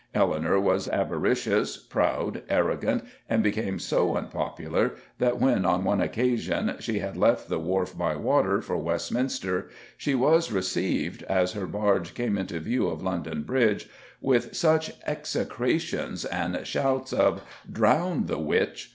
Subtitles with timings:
[0.15, 6.97] Eleanor was avaricious, proud, arrogant, and became so unpopular that, when on one occasion she
[6.97, 12.35] had left the Wharf by water, for Westminster, she was received, as her barge came
[12.35, 18.89] into view of London Bridge, with such execrations and shouts of "Drown the witch!"